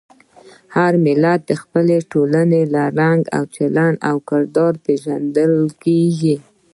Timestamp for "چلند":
3.55-3.97